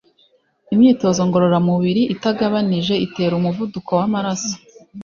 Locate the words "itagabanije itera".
2.15-3.33